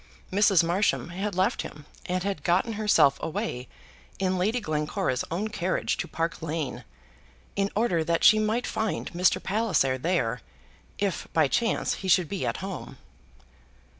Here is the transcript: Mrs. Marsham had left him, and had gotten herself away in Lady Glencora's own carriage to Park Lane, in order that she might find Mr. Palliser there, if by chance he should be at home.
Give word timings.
Mrs. 0.31 0.63
Marsham 0.63 1.09
had 1.09 1.35
left 1.35 1.61
him, 1.61 1.85
and 2.07 2.23
had 2.23 2.43
gotten 2.43 2.73
herself 2.73 3.19
away 3.21 3.67
in 4.17 4.39
Lady 4.39 4.59
Glencora's 4.59 5.23
own 5.29 5.49
carriage 5.49 5.95
to 5.97 6.07
Park 6.07 6.41
Lane, 6.41 6.85
in 7.55 7.69
order 7.75 8.03
that 8.03 8.23
she 8.23 8.39
might 8.39 8.65
find 8.65 9.13
Mr. 9.13 9.37
Palliser 9.39 9.99
there, 9.99 10.41
if 10.97 11.27
by 11.33 11.47
chance 11.47 11.93
he 12.01 12.07
should 12.07 12.29
be 12.29 12.47
at 12.47 12.57
home. 12.65 12.97